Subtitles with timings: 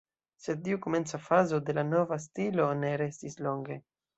[0.45, 3.79] Sed tiu komenca fazo de la nova stilo ne restis longe.